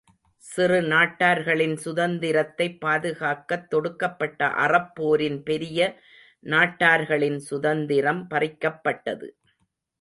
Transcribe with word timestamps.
சிறு 0.43 0.81
நாட்டார்களின் 0.81 1.75
சுதந்திரத்தைப் 1.75 2.79
பாதுகாக்கத் 2.85 3.67
தொடுக்கப்பட்ட 3.71 4.49
அறப் 4.49 4.95
போரின் 4.95 5.43
பெரிய 5.43 6.01
நாட்டார்களின் 6.43 7.39
சுதந்திரம் 7.39 8.27
பறிக்கப்பட்டது. 8.29 9.29